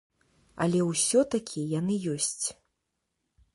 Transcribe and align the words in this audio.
Але 0.63 0.79
ўсё-такі 0.85 1.67
яны 1.79 1.95
ёсць. 2.17 2.45